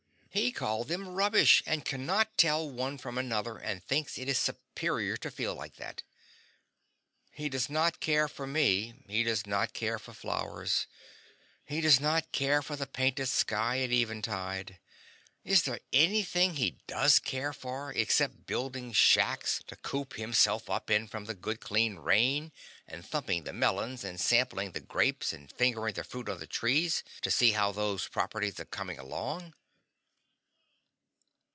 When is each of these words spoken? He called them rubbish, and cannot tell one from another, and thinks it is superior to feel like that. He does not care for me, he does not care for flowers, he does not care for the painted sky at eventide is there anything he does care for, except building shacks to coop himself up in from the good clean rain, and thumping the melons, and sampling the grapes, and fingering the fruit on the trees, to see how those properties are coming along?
He 0.33 0.53
called 0.53 0.87
them 0.87 1.09
rubbish, 1.09 1.61
and 1.65 1.83
cannot 1.83 2.37
tell 2.37 2.69
one 2.69 2.97
from 2.97 3.17
another, 3.17 3.57
and 3.57 3.83
thinks 3.83 4.17
it 4.17 4.29
is 4.29 4.37
superior 4.37 5.17
to 5.17 5.29
feel 5.29 5.53
like 5.53 5.75
that. 5.75 6.03
He 7.33 7.49
does 7.49 7.69
not 7.69 7.99
care 7.99 8.29
for 8.29 8.47
me, 8.47 8.93
he 9.09 9.23
does 9.23 9.45
not 9.45 9.73
care 9.73 9.99
for 9.99 10.13
flowers, 10.13 10.87
he 11.65 11.81
does 11.81 11.99
not 11.99 12.31
care 12.31 12.61
for 12.61 12.77
the 12.77 12.87
painted 12.87 13.25
sky 13.27 13.79
at 13.81 13.91
eventide 13.91 14.79
is 15.43 15.63
there 15.63 15.81
anything 15.91 16.55
he 16.55 16.77
does 16.87 17.19
care 17.19 17.51
for, 17.51 17.91
except 17.91 18.45
building 18.45 18.93
shacks 18.93 19.61
to 19.67 19.75
coop 19.75 20.13
himself 20.13 20.69
up 20.69 20.89
in 20.89 21.09
from 21.09 21.25
the 21.25 21.33
good 21.35 21.59
clean 21.59 21.97
rain, 21.97 22.53
and 22.87 23.05
thumping 23.05 23.43
the 23.43 23.51
melons, 23.51 24.05
and 24.05 24.17
sampling 24.21 24.71
the 24.71 24.79
grapes, 24.79 25.33
and 25.33 25.51
fingering 25.51 25.93
the 25.93 26.05
fruit 26.05 26.29
on 26.29 26.39
the 26.39 26.47
trees, 26.47 27.03
to 27.21 27.29
see 27.29 27.51
how 27.51 27.73
those 27.73 28.07
properties 28.07 28.61
are 28.61 28.63
coming 28.63 28.97
along? 28.97 29.53